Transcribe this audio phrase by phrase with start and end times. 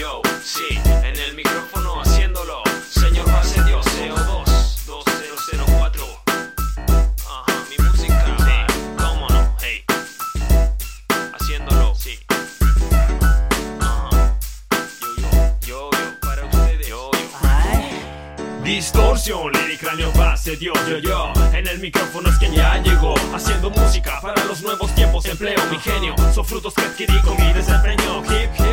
[0.00, 2.62] Yo, sí, en el micrófono haciéndolo.
[2.88, 6.04] Señor base Dios, CO2 2004.
[7.28, 8.24] Ajá, mi música.
[8.38, 9.84] Sí, cómo no, hey.
[11.38, 12.18] Haciéndolo, sí.
[13.78, 14.38] Ajá.
[14.70, 16.88] Yo, yo, yo, yo, para ustedes.
[16.88, 17.20] Yo, yo.
[18.64, 23.68] Distorsión, lírica, cráneo, base, Dios, yo, yo En el micrófono es quien ya llegó Haciendo
[23.70, 28.22] música para los nuevos tiempos Empleo mi genio, son frutos que adquirí con mi desempeño
[28.24, 28.69] Hip, hip,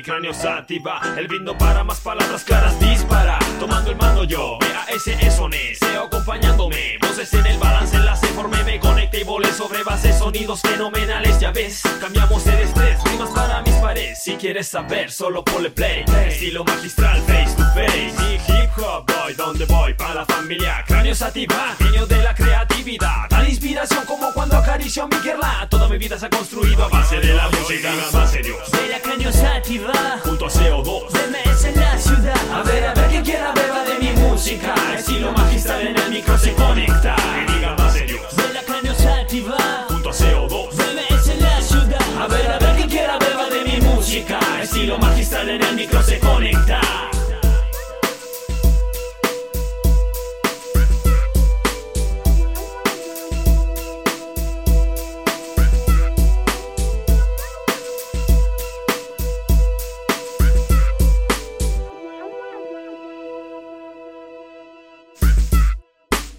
[0.00, 0.98] mi cráneo sativa.
[1.18, 3.38] El vino para más palabras claras dispara.
[3.58, 8.80] Tomando el mando yo, B-A-S, eso, SEO acompañándome Voces en el balance, enlace, formé, me
[8.80, 11.82] conecté y volé sobre bases Sonidos fenomenales, ya ves.
[12.00, 12.98] Cambiamos de estrés,
[14.40, 16.04] quieres saber, solo ponle play.
[16.26, 18.14] Estilo magistral, face to face.
[18.30, 23.28] Y hip hop, voy donde voy Para la familia, cráneo sativa Genio de la creatividad.
[23.28, 25.66] Tal inspiración como cuando acaricio a mi guerra.
[25.68, 29.00] Toda mi vida se ha construido a base de la música base Dios De la
[29.00, 29.92] cráneo sativa
[30.24, 32.52] Junto a CO2 DMS en la ciudad.
[32.52, 33.89] A ver, a ver, quien quiera beba de
[46.02, 46.80] se conecta.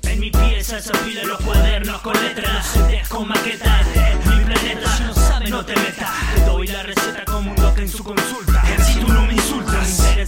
[0.04, 0.92] En mi pieza se
[1.26, 2.78] los cuadernos con letras
[3.10, 4.01] con maquetas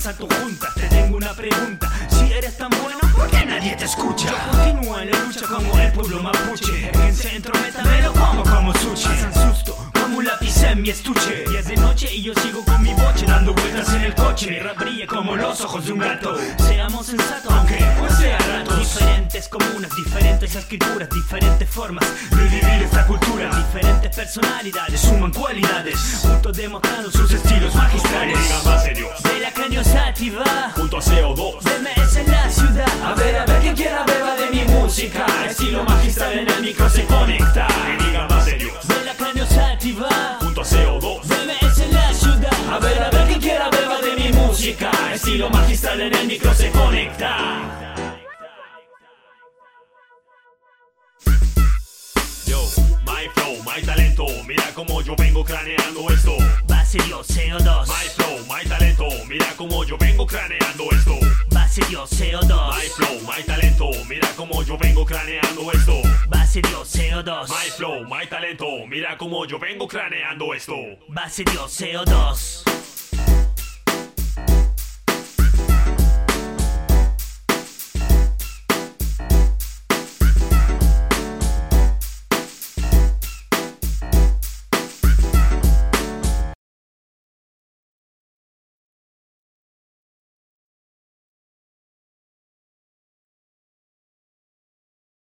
[0.03, 1.89] Te tengo una pregunta.
[2.09, 4.31] Si eres tan bueno ¿por qué nadie te escucha?
[4.31, 6.91] Yo continúo en la lucha como el pueblo mapuche.
[6.93, 9.07] En centro metamelo como como sushi.
[9.07, 11.45] Pasan susto como un lápiz en mi estuche.
[11.49, 14.51] Y es de noche y yo sigo con mi boche Dando vueltas en el coche.
[14.51, 16.37] Mi rap brilla como los ojos de un gato.
[16.57, 18.75] Seamos sensatos aunque pues sea rato.
[18.75, 23.49] Diferentes comunas, diferentes escrituras Diferentes formas de vivir esta cultura.
[23.55, 28.37] Diferentes personalidades suman cualidades demostrando sus estilos magistrales.
[29.23, 33.03] De la cráneo sativa Junto a CO2 DMS en la ciudad.
[33.03, 35.25] A ver, a ver, quien quiera beba de mi música.
[35.49, 37.67] Estilo magistral en el micro se conecta.
[37.67, 42.71] Que diga base Dios De la cráneo sativa Junto a CO2 DMS en la ciudad.
[42.71, 44.91] A ver, a ver, quien quiera beba de mi música.
[45.13, 47.82] Estilo magistral en el micro se conecta
[53.73, 54.25] my talento.
[54.47, 56.37] Mira como yo vengo craneando esto.
[56.67, 59.07] Base Dios CO2 My flow, my talento.
[59.27, 61.17] Mira como yo vengo craneando esto.
[61.49, 63.89] Base Dios CO2 My flow, my talento.
[64.07, 66.01] Mira como yo vengo craneando esto.
[66.29, 68.85] Base Dios CO2 My flow, my talento.
[68.87, 70.75] Mira como yo vengo craneando esto.
[71.07, 72.72] Base Dios CO2